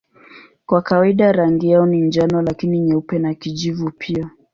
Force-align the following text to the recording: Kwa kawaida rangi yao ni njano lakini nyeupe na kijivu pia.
Kwa 0.65 0.81
kawaida 0.81 1.31
rangi 1.31 1.69
yao 1.69 1.85
ni 1.85 2.01
njano 2.01 2.41
lakini 2.41 2.79
nyeupe 2.79 3.19
na 3.19 3.33
kijivu 3.33 3.91
pia. 3.91 4.29